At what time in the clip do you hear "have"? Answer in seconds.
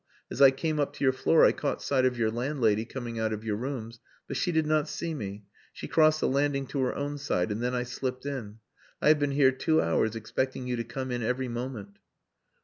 9.09-9.19